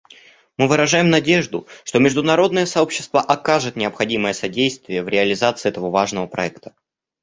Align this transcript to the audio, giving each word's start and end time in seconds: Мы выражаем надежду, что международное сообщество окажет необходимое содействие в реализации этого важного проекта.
Мы 0.57 0.67
выражаем 0.67 1.11
надежду, 1.11 1.67
что 1.83 1.99
международное 1.99 2.65
сообщество 2.65 3.21
окажет 3.21 3.75
необходимое 3.75 4.33
содействие 4.33 5.03
в 5.03 5.07
реализации 5.07 5.69
этого 5.69 5.91
важного 5.91 6.25
проекта. 6.25 6.73